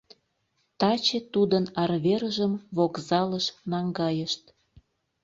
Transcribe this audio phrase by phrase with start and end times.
[0.79, 4.43] Таче тудын арвержым вокзалыш наҥгайышт.